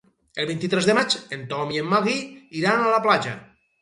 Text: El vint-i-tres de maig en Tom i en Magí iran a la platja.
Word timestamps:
El 0.43 0.47
vint-i-tres 0.51 0.87
de 0.91 0.95
maig 0.99 1.17
en 1.37 1.43
Tom 1.53 1.73
i 1.75 1.79
en 1.83 1.91
Magí 1.93 2.17
iran 2.63 2.87
a 2.87 2.91
la 2.97 3.03
platja. 3.09 3.37